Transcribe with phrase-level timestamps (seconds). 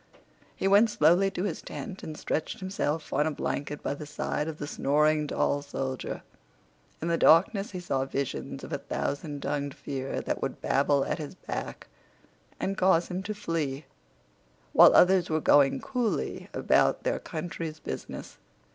[0.55, 4.47] He went slowly to his tent and stretched himself on a blanket by the side
[4.47, 6.23] of the snoring tall soldier.
[7.03, 11.19] In the darkness he saw visions of a thousand tongued fear that would babble at
[11.19, 11.85] his back
[12.59, 13.85] and cause him to flee,
[14.73, 18.39] while others were going coolly about their country's business.